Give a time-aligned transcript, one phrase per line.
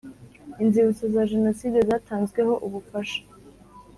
[0.63, 3.21] Inzibutso za Jenoside zatanzweho ubufasha